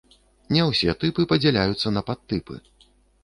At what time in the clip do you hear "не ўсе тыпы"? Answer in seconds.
0.55-1.25